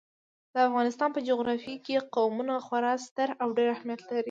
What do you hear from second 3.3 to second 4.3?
او ډېر اهمیت لري.